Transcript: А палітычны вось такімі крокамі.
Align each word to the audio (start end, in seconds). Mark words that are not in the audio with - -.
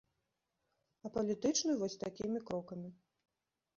А 1.03 1.11
палітычны 1.19 1.77
вось 1.81 2.01
такімі 2.07 2.39
крокамі. 2.51 2.89